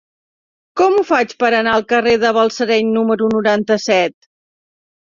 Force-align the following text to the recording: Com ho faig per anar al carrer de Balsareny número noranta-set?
Com 0.81 0.95
ho 0.99 1.03
faig 1.09 1.35
per 1.43 1.51
anar 1.59 1.75
al 1.81 1.85
carrer 1.95 2.17
de 2.25 2.35
Balsareny 2.41 2.91
número 2.99 3.33
noranta-set? 3.39 4.33